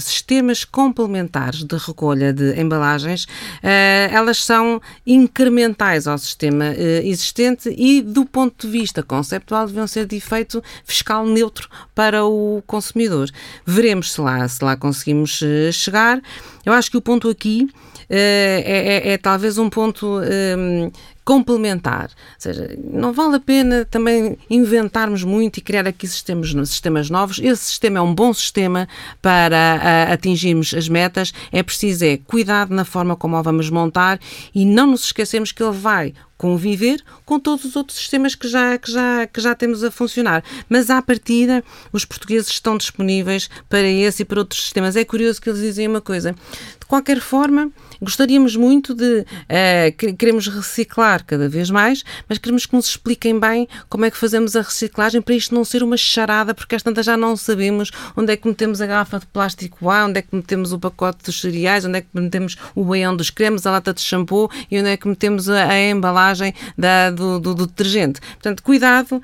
[0.04, 8.02] sistemas complementares de recolha de embalagens, uh, elas são incrementais ao sistema uh, existente e,
[8.02, 13.30] do ponto de vista conceptual, deviam ser de efeito fiscal neutro para o consumidor.
[13.66, 16.22] Veremos se lá, se lá conseguimos chegar.
[16.66, 17.70] Eu acho que o ponto aqui
[18.14, 18.64] é,
[19.08, 20.92] é, é, talvez um ponto um,
[21.32, 22.10] complementar.
[22.10, 27.40] Ou seja, não vale a pena também inventarmos muito e criar aqui sistemas, sistemas novos.
[27.40, 28.86] Esse sistema é um bom sistema
[29.22, 31.34] para a, atingirmos as metas.
[31.50, 34.20] É preciso é cuidado na forma como o vamos montar
[34.54, 38.76] e não nos esquecemos que ele vai conviver com todos os outros sistemas que já,
[38.78, 40.44] que já, que já temos a funcionar.
[40.68, 41.64] Mas, à partida,
[41.94, 44.96] os portugueses estão disponíveis para esse e para outros sistemas.
[44.96, 46.34] É curioso que eles dizem uma coisa.
[46.80, 49.22] De qualquer forma, gostaríamos muito de.
[49.22, 54.18] Uh, queremos reciclar cada vez mais, mas queremos que nos expliquem bem como é que
[54.18, 57.92] fazemos a reciclagem para isto não ser uma charada, porque às tantas já não sabemos
[58.16, 61.24] onde é que metemos a garrafa de plástico A, onde é que metemos o pacote
[61.26, 64.80] dos cereais, onde é que metemos o baião dos cremes, a lata de shampoo e
[64.80, 68.20] onde é que metemos a, a embalagem da, do, do, do, detergente.
[68.22, 69.22] Portanto, cuidado, uh,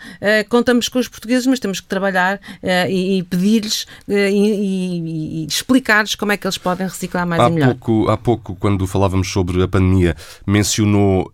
[0.49, 5.45] contamos com os portugueses, mas temos que trabalhar uh, e, e pedir-lhes uh, e, e
[5.45, 7.75] explicar-lhes como é que eles podem reciclar mais há e melhor.
[7.75, 10.13] Pouco, há pouco, quando falávamos sobre a pandemia,
[10.45, 11.31] mencionou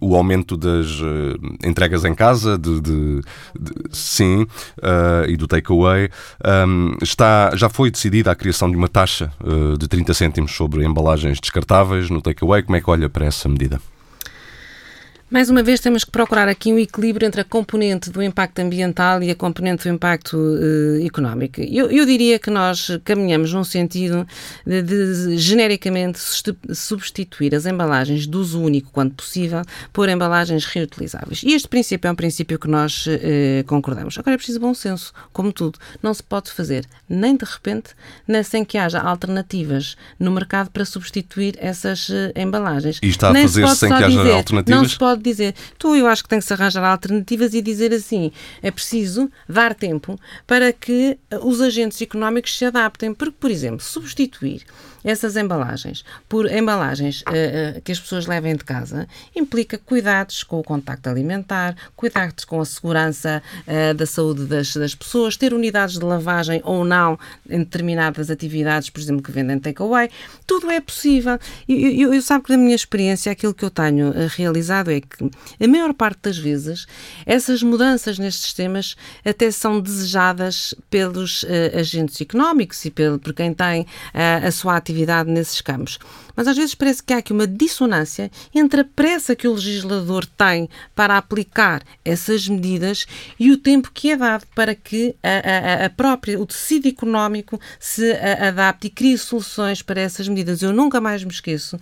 [0.00, 0.86] o aumento das
[1.62, 3.20] entregas em casa, de, de,
[3.60, 4.46] de sim,
[5.28, 6.08] e do takeaway.
[6.66, 9.30] Um, está, já foi decidida a criação de uma taxa
[9.78, 12.62] de 30 cêntimos sobre embalagens descartáveis no takeaway.
[12.62, 13.78] Como é que olha para essa medida?
[15.36, 19.22] Mais uma vez, temos que procurar aqui um equilíbrio entre a componente do impacto ambiental
[19.22, 21.60] e a componente do impacto uh, económico.
[21.60, 24.26] Eu, eu, diria que nós caminhamos num sentido
[24.66, 26.18] de, de, genericamente
[26.72, 29.60] substituir as embalagens de uso único, quando possível,
[29.92, 31.42] por embalagens reutilizáveis.
[31.42, 34.16] E este princípio é um princípio que nós uh, concordamos.
[34.16, 35.78] Agora é preciso bom senso, como tudo.
[36.02, 37.90] Não se pode fazer nem de repente,
[38.26, 42.98] nem sem que haja alternativas no mercado para substituir essas uh, embalagens.
[43.02, 44.80] E está a fazer se sem que haja dizer, alternativas?
[44.80, 47.92] Não se pode dizer, tu eu acho que tem que se arranjar alternativas e dizer
[47.92, 53.80] assim, é preciso dar tempo para que os agentes económicos se adaptem, porque, por exemplo,
[53.80, 54.62] substituir
[55.06, 60.58] essas embalagens por embalagens uh, uh, que as pessoas levem de casa implica cuidados com
[60.58, 65.96] o contacto alimentar, cuidados com a segurança uh, da saúde das, das pessoas, ter unidades
[65.96, 67.16] de lavagem ou não
[67.48, 70.10] em determinadas atividades, por exemplo, que vendem takeaway.
[70.44, 71.38] Tudo é possível.
[71.68, 75.30] E eu, eu, sabe que da minha experiência, aquilo que eu tenho realizado é que
[75.60, 76.86] a maior parte das vezes
[77.24, 81.44] essas mudanças nestes sistemas até são desejadas pelos
[81.78, 85.98] agentes económicos e pelo, por quem tem a sua atividade atividade nesses campos.
[86.34, 90.26] Mas às vezes parece que há aqui uma dissonância entre a pressa que o legislador
[90.26, 93.06] tem para aplicar essas medidas
[93.38, 97.60] e o tempo que é dado para que a, a, a própria, o tecido económico
[97.78, 100.62] se adapte e crie soluções para essas medidas.
[100.62, 101.78] Eu nunca mais me esqueço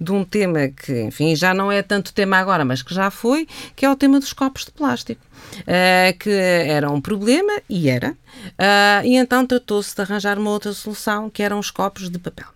[0.00, 3.46] de um tema que, enfim, já não é tanto tema agora, mas que já foi,
[3.74, 5.24] que é o tema dos copos de plástico.
[5.60, 10.72] Uh, que era um problema, e era, uh, e então tratou-se de arranjar uma outra
[10.72, 12.55] solução, que eram os copos de papel.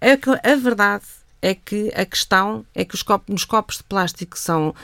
[0.00, 1.04] A, a verdade
[1.40, 4.74] é que a questão é que os copos, os copos de plástico são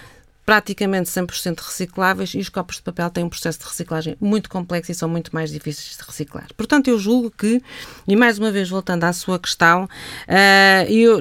[0.44, 4.92] praticamente 100% recicláveis e os copos de papel têm um processo de reciclagem muito complexo
[4.92, 6.46] e são muito mais difíceis de reciclar.
[6.56, 7.62] Portanto, eu julgo que,
[8.06, 11.20] e mais uma vez voltando à sua questão, uh, eu,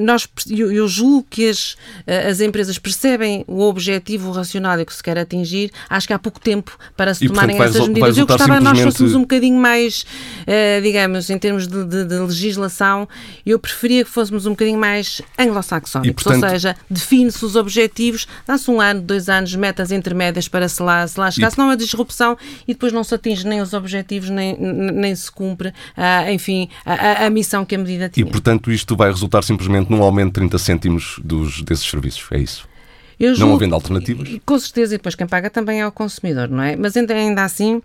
[0.00, 5.02] nós, eu, eu, julgo que as, uh, as empresas percebem o objetivo racional que se
[5.02, 8.18] quer atingir, acho que há pouco tempo para se e, tomarem portanto, essas medidas.
[8.18, 10.04] Eu gostava que nós fôssemos um bocadinho mais,
[10.42, 13.08] uh, digamos, em termos de, de, de, legislação,
[13.44, 18.26] eu preferia que fôssemos um bocadinho mais anglo-saxónicos, ou seja, define-se os objetivos,
[18.70, 21.50] um ano, dois anos, metas intermédias para se lá, se lá chegar, e...
[21.50, 25.68] senão a disrupção e depois não se atinge nem os objetivos, nem, nem se cumpre,
[25.68, 28.26] uh, enfim, a, a, missão que a medida tinha.
[28.26, 32.38] E, portanto, isto vai resultar simplesmente num aumento de 30 cêntimos dos, desses serviços, é
[32.38, 32.68] isso?
[33.18, 34.28] Eu não havendo alternativas?
[34.44, 36.76] Com certeza, e depois quem paga também é o consumidor, não é?
[36.76, 37.82] Mas ainda, ainda assim, uh,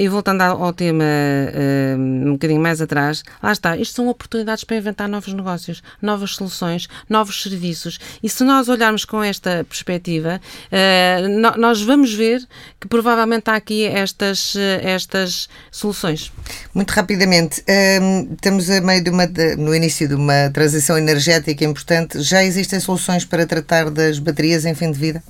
[0.00, 4.76] e voltando ao, tema uh, um bocadinho mais atrás, lá está, isto são oportunidades para
[4.76, 7.98] inventar novos negócios, novas soluções, novos serviços.
[8.22, 10.40] E se nós olharmos com esta perspectiva,
[10.72, 12.42] uh, no, nós vamos ver
[12.80, 16.32] que provavelmente há aqui estas, estas soluções.
[16.72, 17.62] Muito rapidamente,
[18.00, 22.20] um, estamos a meio de uma, de, no início de uma transição energética importante.
[22.22, 25.22] Já existem soluções para tratar das baterias em fim de vida?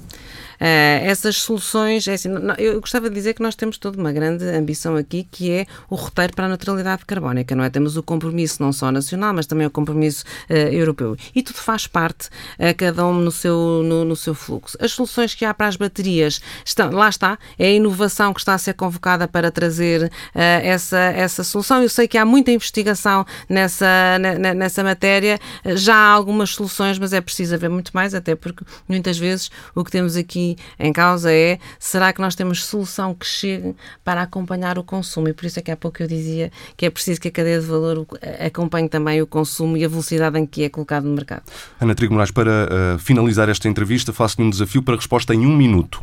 [0.64, 4.46] Uh, essas soluções, é assim, eu gostava de dizer que nós temos toda uma grande
[4.46, 7.68] ambição aqui, que é o roteiro para a neutralidade carbónica, não é?
[7.68, 11.18] Temos o compromisso não só nacional, mas também o compromisso uh, europeu.
[11.35, 14.79] E tudo faz parte, uh, cada um no seu, no, no, seu fluxo.
[14.81, 18.55] As soluções que há para as baterias, estão, lá está, é a inovação que está
[18.55, 21.83] a ser convocada para trazer essa, essa solução.
[21.83, 24.18] Eu sei que há muita investigação nessa,
[24.57, 25.38] nessa matéria,
[25.74, 29.85] já há algumas soluções, mas é preciso haver muito mais, até porque muitas vezes o
[29.85, 34.79] que temos aqui em causa é será que nós temos solução que chegue para acompanhar
[34.79, 35.29] o consumo?
[35.29, 37.61] E por isso é que há pouco eu dizia que é preciso que a cadeia
[37.61, 38.07] de valor
[38.45, 41.43] acompanhe também o consumo e a velocidade em que é colocado no mercado.
[41.81, 45.57] Ana Trigo Moraes, para uh, finalizar esta entrevista, faço-lhe um desafio para resposta em um
[45.57, 46.03] minuto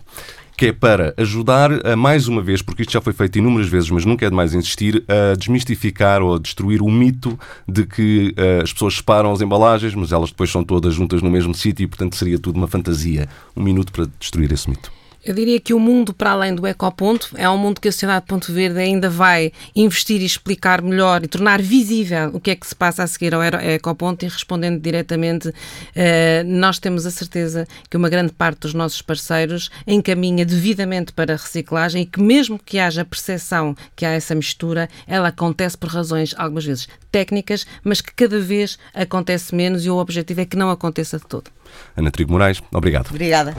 [0.58, 3.90] que é para ajudar a mais uma vez, porque isto já foi feito inúmeras vezes,
[3.90, 7.38] mas nunca é demais insistir, a desmistificar ou a destruir o mito
[7.68, 11.30] de que uh, as pessoas separam as embalagens, mas elas depois são todas juntas no
[11.30, 13.28] mesmo sítio e, portanto, seria tudo uma fantasia.
[13.56, 15.01] Um minuto para destruir esse mito.
[15.24, 18.26] Eu diria que o mundo para além do ecoponto é um mundo que a Sociedade
[18.26, 22.66] Ponto Verde ainda vai investir e explicar melhor e tornar visível o que é que
[22.66, 25.54] se passa a seguir ao ecoponto e respondendo diretamente,
[25.96, 31.34] eh, nós temos a certeza que uma grande parte dos nossos parceiros encaminha devidamente para
[31.34, 35.90] a reciclagem e que mesmo que haja percepção que há essa mistura, ela acontece por
[35.90, 40.58] razões algumas vezes técnicas, mas que cada vez acontece menos e o objetivo é que
[40.58, 41.52] não aconteça de todo.
[41.96, 43.10] Ana Trigo Moraes, obrigado.
[43.10, 43.54] Obrigada.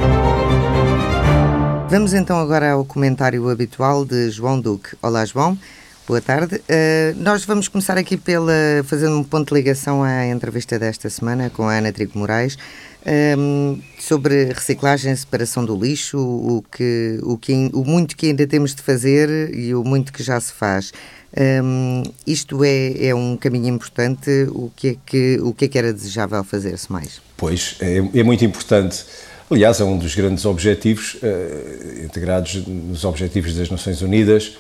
[1.92, 4.96] Vamos então agora ao comentário habitual de João Duque.
[5.02, 5.58] Olá, João.
[6.08, 6.56] Boa tarde.
[6.56, 8.50] Uh, nós vamos começar aqui pela
[8.86, 12.56] fazendo um ponto de ligação à entrevista desta semana com a Ana Trigo Moraes
[13.04, 18.46] um, ehm, sobre reciclagem, separação do lixo, o que, o que o muito que ainda
[18.46, 20.94] temos de fazer e o muito que já se faz.
[21.36, 24.30] Um, ehm, isto é, é um caminho importante.
[24.48, 27.20] O que é que o que é que era desejável fazer-se mais?
[27.36, 29.04] Pois é, é muito importante
[29.52, 34.52] Aliás, é um dos grandes objetivos uh, integrados nos Objetivos das Nações Unidas,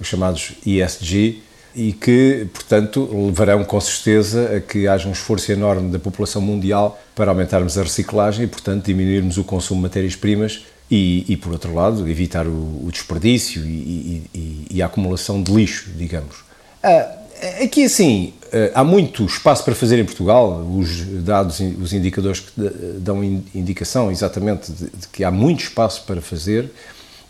[0.00, 1.42] os chamados ESG,
[1.76, 6.98] e que, portanto, levarão com certeza a que haja um esforço enorme da população mundial
[7.14, 11.74] para aumentarmos a reciclagem e, portanto, diminuirmos o consumo de matérias-primas e, e, por outro
[11.74, 16.36] lado, evitar o, o desperdício e, e, e, a acumulação de lixo, digamos.
[16.82, 17.17] Uh,
[17.62, 20.66] Aqui, assim, eh, há muito espaço para fazer em Portugal.
[20.76, 22.52] Os dados, os indicadores que
[22.98, 23.22] dão
[23.54, 26.70] indicação exatamente de que há muito espaço para fazer.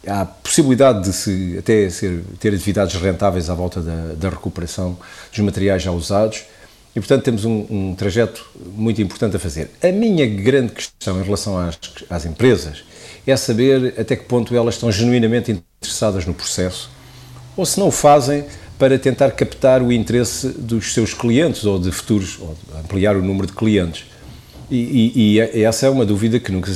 [0.06, 4.96] Há possibilidade de se até ser, ter atividades rentáveis à volta da, da recuperação
[5.30, 6.44] dos materiais já usados.
[6.96, 9.70] E, portanto, temos um, um, trajeto muito importante a fazer.
[9.82, 12.82] A minha grande questão em relação às, às empresas
[13.26, 16.90] é saber até que ponto elas estão genuinamente interessadas no processo
[17.56, 18.44] ou se não o fazem
[18.78, 23.46] para tentar captar o interesse dos seus clientes ou de futuros, ou ampliar o número
[23.46, 24.06] de clientes.
[24.70, 26.70] E, e, e, essa é uma dúvida que, nunca,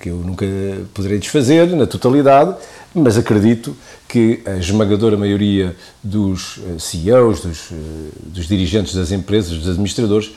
[0.00, 0.46] que eu nunca
[0.94, 2.56] poderei desfazer na totalidade,
[2.94, 3.76] mas acredito
[4.08, 7.74] que a esmagadora maioria dos eh, CEOs, dos, eh,
[8.22, 10.30] dos dirigentes das empresas, dos administradores,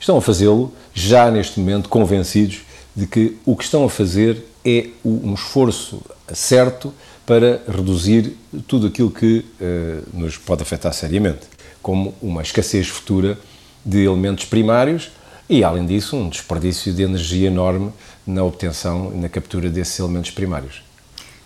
[0.00, 2.60] estão a fazê-lo já neste momento convencidos
[2.96, 6.00] de que o que estão a fazer é um esforço
[6.32, 6.92] certo
[7.30, 11.42] para reduzir tudo aquilo que uh, nos pode afetar seriamente,
[11.80, 13.38] como uma escassez futura
[13.86, 15.12] de elementos primários
[15.48, 17.92] e, além disso, um desperdício de energia enorme
[18.26, 20.82] na obtenção e na captura desses elementos primários.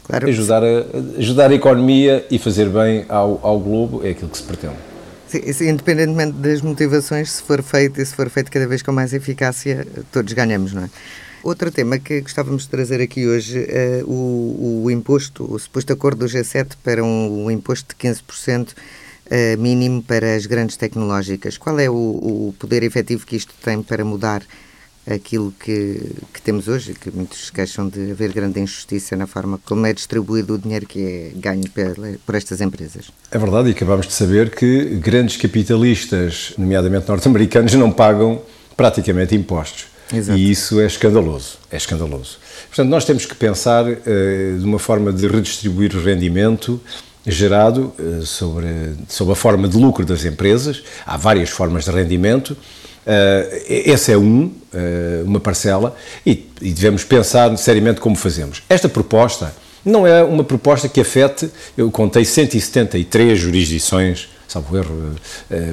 [0.05, 4.39] Claro ajudar, a, ajudar a economia e fazer bem ao, ao globo é aquilo que
[4.39, 4.94] se pretende.
[5.63, 9.87] Independentemente das motivações, se for feito e se for feito cada vez com mais eficácia,
[10.13, 10.91] todos ganhamos, não é?
[11.43, 16.21] Outro tema que gostávamos de trazer aqui hoje é o, o imposto, o suposto acordo
[16.21, 21.59] do G7 para um, um imposto de 15% uh, mínimo para as grandes tecnológicas.
[21.59, 24.43] Qual é o, o poder efetivo que isto tem para mudar
[25.09, 26.01] aquilo que,
[26.33, 30.55] que temos hoje, que muitos queixam de haver grande injustiça na forma como é distribuído
[30.55, 31.65] o dinheiro que é ganho
[32.25, 33.11] por estas empresas.
[33.31, 38.41] É verdade, e acabamos de saber que grandes capitalistas, nomeadamente norte-americanos, não pagam
[38.77, 39.87] praticamente impostos.
[40.13, 40.39] Exato.
[40.39, 42.39] E isso é escandaloso, é escandaloso.
[42.69, 46.81] Portanto, nós temos que pensar uh, de uma forma de redistribuir o rendimento
[47.27, 48.67] gerado uh, sobre,
[49.09, 50.83] sobre a forma de lucro das empresas.
[51.07, 52.57] Há várias formas de rendimento.
[53.07, 54.51] Uh, essa é um,
[55.25, 55.97] uma parcela,
[56.27, 58.63] e, e devemos pensar seriamente como fazemos.
[58.69, 65.15] Esta proposta não é uma proposta que afete, eu contei 173 jurisdições, salvo erro,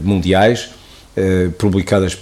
[0.04, 0.70] mundiais,
[1.14, 2.18] eh, publicadas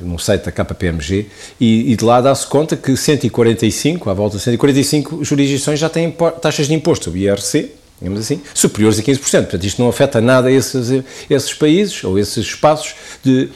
[0.00, 1.26] no site da KPMG
[1.60, 6.10] e, e de lá dá-se conta que 145, à volta de 145 jurisdições já têm
[6.40, 9.18] taxas de imposto, o IRC, digamos assim, superiores a 15%.
[9.18, 13.50] Portanto, isto não afeta nada esses, esses países ou esses espaços de,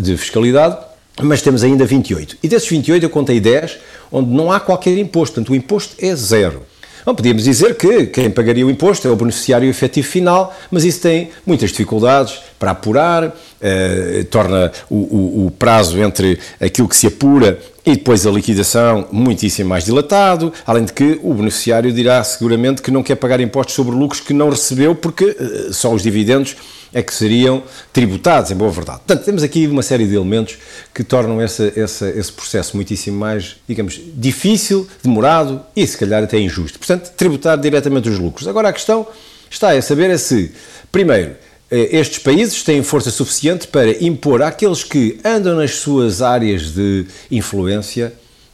[0.00, 0.76] de fiscalidade,
[1.22, 2.38] mas temos ainda 28.
[2.42, 3.78] E desses 28 eu contei 10
[4.10, 6.62] onde não há qualquer imposto, portanto o imposto é zero.
[7.06, 11.02] Bom, podíamos dizer que quem pagaria o imposto é o beneficiário efetivo final, mas isso
[11.02, 13.36] tem muitas dificuldades para apurar,
[13.66, 19.08] eh, torna o, o, o, prazo entre aquilo que se apura e depois a liquidação
[19.10, 23.74] muitíssimo mais dilatado, além de que o beneficiário dirá seguramente que não quer pagar impostos
[23.74, 26.56] sobre lucros que não recebeu porque eh, só os dividendos
[26.92, 28.98] é que seriam tributados, em boa verdade.
[28.98, 30.58] Portanto, temos aqui uma série de elementos
[30.92, 36.38] que tornam essa, essa, esse processo muitíssimo mais, digamos, difícil, demorado e, se calhar, até
[36.38, 36.78] injusto.
[36.78, 38.46] Portanto, tributar diretamente os lucros.
[38.46, 39.06] Agora, a questão
[39.50, 40.52] está a saber é se,
[40.92, 41.34] primeiro,
[41.76, 48.12] estes países têm força suficiente para impor àqueles que andam nas suas áreas de influência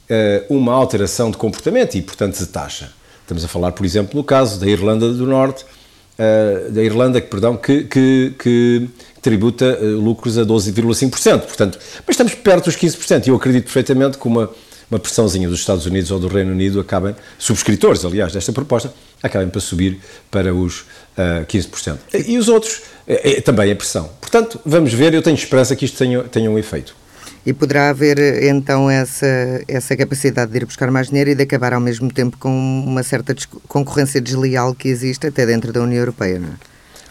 [0.09, 2.93] eh, uma alteração de comportamento e, portanto, de taxa.
[3.23, 5.65] Estamos a falar, por exemplo, no caso da Irlanda do Norte,
[6.19, 8.89] uh, da Irlanda, perdão, que, que, que
[9.23, 11.43] tributa lucros a 12,5%.
[11.43, 13.29] Portanto, mas estamos perto dos 15%.
[13.29, 14.51] E eu acredito perfeitamente que uma,
[14.91, 19.49] uma pressãozinha dos Estados Unidos ou do Reino Unido acabem, subscritores, aliás, desta proposta, acabem
[19.49, 20.85] para subir para os uh,
[21.17, 21.99] eh, 15%.
[22.27, 24.11] E os outros, é, também a pressão.
[24.21, 26.97] Portanto, vamos ver, eu tenho esperança que isto tenha, tenha um efeito.
[27.47, 29.27] E poderá haver então essa,
[29.67, 33.03] essa capacidade de ir buscar mais dinheiro e de acabar ao mesmo tempo com uma
[33.03, 33.35] certa
[33.67, 36.70] concorrência desleal que existe até dentro da União Europeia, não é?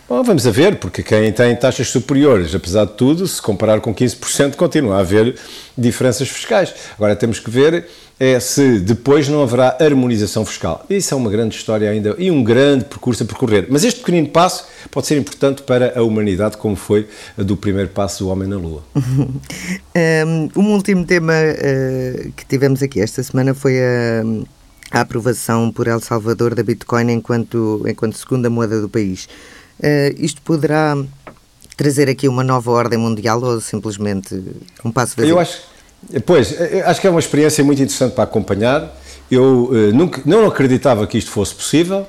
[0.10, 3.94] Bom, vamos a ver, porque quem tem taxas superiores, apesar de tudo, se comparar com
[3.94, 5.36] 15%, continua a haver
[5.78, 6.74] diferenças fiscais.
[6.98, 7.86] Agora temos que ver
[8.20, 10.84] é se depois não haverá harmonização fiscal.
[10.90, 13.68] Isso é uma grande história ainda e um grande percurso a percorrer.
[13.70, 17.08] Mas este pequenino passo pode ser importante para a humanidade, como foi
[17.38, 18.84] do primeiro passo do homem na Lua.
[20.58, 24.24] um, último tema uh, que tivemos aqui esta semana foi a,
[24.92, 29.30] a aprovação por El Salvador da Bitcoin enquanto, enquanto segunda moeda do país.
[29.80, 30.96] Uh, isto poderá
[31.78, 34.36] trazer aqui uma nova ordem mundial ou simplesmente
[34.84, 35.32] um passo vazio?
[35.32, 35.62] Eu acho,
[36.26, 36.54] pois,
[36.86, 38.94] acho que é uma experiência muito interessante para acompanhar.
[39.32, 42.06] Eu uh, nunca, não acreditava que isto fosse possível,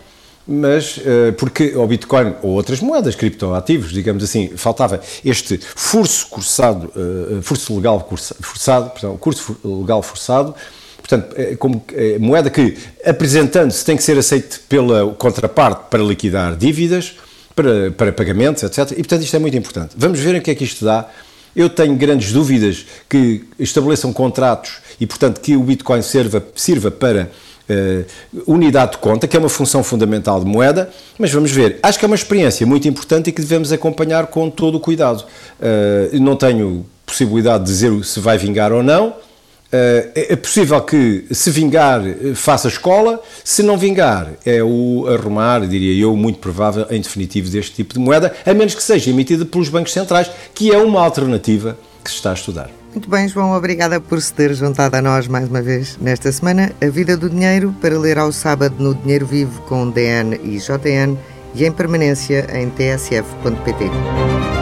[0.47, 6.91] mas uh, porque ao Bitcoin ou outras moedas, criptoativos, digamos assim, faltava este furso cursado,
[6.97, 8.05] uh, legal
[8.41, 10.55] forçado, perdão, curso legal forçado,
[10.99, 16.57] portanto, é como é moeda que, apresentando-se, tem que ser aceite pela contraparte para liquidar
[16.57, 17.17] dívidas,
[17.55, 18.93] para, para pagamentos, etc.
[18.93, 19.95] E, portanto, isto é muito importante.
[19.97, 21.09] Vamos ver o que é que isto dá.
[21.55, 27.31] Eu tenho grandes dúvidas que estabeleçam contratos e, portanto, que o Bitcoin sirva, sirva para
[27.69, 31.79] uh, unidade de conta, que é uma função fundamental de moeda, mas vamos ver.
[31.83, 35.25] Acho que é uma experiência muito importante e que devemos acompanhar com todo o cuidado.
[35.59, 39.15] Uh, não tenho possibilidade de dizer se vai vingar ou não,
[39.73, 42.03] é possível que, se vingar,
[42.35, 47.77] faça escola, se não vingar, é o arrumar, diria eu, muito provável, em definitivo, deste
[47.77, 51.79] tipo de moeda, a menos que seja emitida pelos bancos centrais, que é uma alternativa
[52.03, 52.71] que se está a estudar.
[52.93, 56.73] Muito bem, João, obrigada por se ter juntado a nós mais uma vez nesta semana.
[56.83, 61.17] A Vida do Dinheiro, para ler ao sábado no Dinheiro Vivo com DN e JN
[61.55, 64.60] e em permanência em tsf.pt.